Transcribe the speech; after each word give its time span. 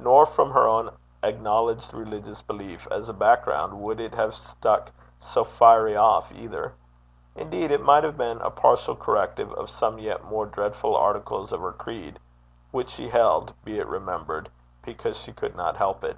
Nor 0.00 0.26
from 0.26 0.50
her 0.50 0.66
own 0.66 0.90
acknowledged 1.22 1.94
religious 1.94 2.42
belief 2.42 2.88
as 2.90 3.08
a 3.08 3.12
background 3.12 3.80
would 3.80 4.00
it 4.00 4.16
have 4.16 4.34
stuck 4.34 4.90
so 5.20 5.44
fiery 5.44 5.94
off 5.96 6.32
either. 6.32 6.74
Indeed, 7.36 7.70
it 7.70 7.80
might 7.80 8.02
have 8.02 8.16
been 8.16 8.40
a 8.40 8.50
partial 8.50 8.96
corrective 8.96 9.52
of 9.52 9.70
some 9.70 10.00
yet 10.00 10.24
more 10.24 10.46
dreadful 10.46 10.96
articles 10.96 11.52
of 11.52 11.60
her 11.60 11.70
creed, 11.70 12.18
which 12.72 12.90
she 12.90 13.08
held, 13.10 13.54
be 13.62 13.78
it 13.78 13.86
remembered, 13.86 14.50
because 14.82 15.16
she 15.16 15.32
could 15.32 15.54
not 15.54 15.76
help 15.76 16.02
it. 16.02 16.16